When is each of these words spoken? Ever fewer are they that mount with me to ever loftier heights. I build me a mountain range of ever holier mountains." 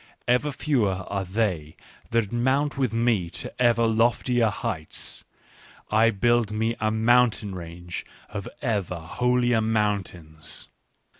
Ever 0.27 0.51
fewer 0.51 1.05
are 1.11 1.23
they 1.25 1.75
that 2.09 2.31
mount 2.31 2.75
with 2.75 2.91
me 2.91 3.29
to 3.29 3.53
ever 3.61 3.85
loftier 3.85 4.49
heights. 4.49 5.23
I 5.91 6.09
build 6.09 6.51
me 6.51 6.75
a 6.79 6.89
mountain 6.89 7.53
range 7.53 8.03
of 8.27 8.49
ever 8.63 8.97
holier 8.97 9.61
mountains." 9.61 10.69